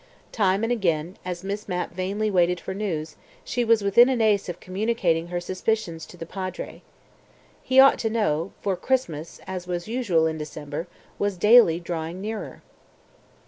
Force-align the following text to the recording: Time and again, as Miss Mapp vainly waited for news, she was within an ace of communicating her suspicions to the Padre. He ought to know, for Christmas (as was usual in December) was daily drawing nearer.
Time 0.31 0.63
and 0.63 0.73
again, 0.73 1.15
as 1.23 1.43
Miss 1.43 1.69
Mapp 1.69 1.91
vainly 1.93 2.31
waited 2.31 2.59
for 2.59 2.73
news, 2.73 3.17
she 3.43 3.63
was 3.63 3.83
within 3.83 4.09
an 4.09 4.19
ace 4.19 4.49
of 4.49 4.59
communicating 4.59 5.27
her 5.27 5.39
suspicions 5.39 6.07
to 6.07 6.17
the 6.17 6.25
Padre. 6.25 6.81
He 7.61 7.79
ought 7.79 7.99
to 7.99 8.09
know, 8.09 8.51
for 8.63 8.75
Christmas 8.75 9.39
(as 9.45 9.67
was 9.67 9.87
usual 9.87 10.25
in 10.25 10.39
December) 10.39 10.87
was 11.19 11.37
daily 11.37 11.79
drawing 11.79 12.19
nearer. 12.19 12.63